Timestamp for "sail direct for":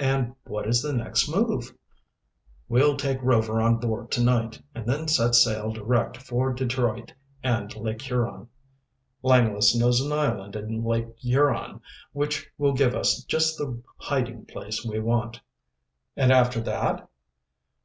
5.36-6.52